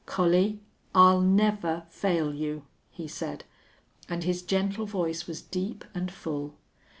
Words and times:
"Collie, 0.07 0.57
I'll 0.95 1.21
never 1.21 1.83
fail 1.91 2.33
you," 2.33 2.63
he 2.89 3.07
said, 3.07 3.43
and 4.09 4.23
his 4.23 4.41
gentle 4.41 4.87
voice 4.87 5.27
was 5.27 5.43
deep 5.43 5.85
and 5.93 6.09
full. 6.11 6.55